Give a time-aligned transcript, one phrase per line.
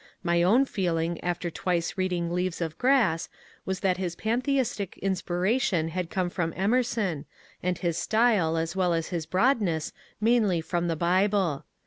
[0.23, 3.29] My own feeling after twice reading ^^ Leaves of Grass"
[3.67, 7.25] was that his pantheistic inspira tion had come from Emerson,
[7.61, 11.65] and his style as well as his broadness mainly from the Bible.